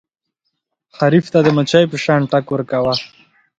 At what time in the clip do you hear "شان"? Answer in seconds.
2.03-2.21